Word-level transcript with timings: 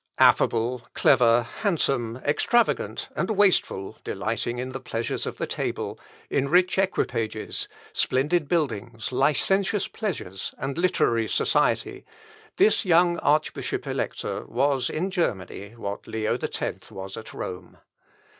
Affable, 0.17 0.81
clever, 0.95 1.43
handsome, 1.43 2.17
extravagant, 2.25 3.07
and 3.15 3.29
wasteful, 3.29 3.99
delighting 4.03 4.57
in 4.57 4.71
the 4.71 4.79
pleasures 4.79 5.27
of 5.27 5.37
the 5.37 5.45
table, 5.45 5.99
in 6.27 6.49
rich 6.49 6.79
equipages, 6.79 7.67
splendid 7.93 8.47
buildings, 8.47 9.11
licentious 9.11 9.87
pleasures, 9.87 10.55
and 10.57 10.75
literary 10.75 11.27
society, 11.27 12.03
this 12.57 12.83
young 12.83 13.19
Archbishop 13.19 13.85
Elector 13.85 14.43
was 14.47 14.89
in 14.89 15.11
Germany 15.11 15.75
what 15.75 16.07
Leo 16.07 16.35
X 16.35 16.89
was 16.89 17.15
at 17.15 17.31
Rome. 17.31 17.77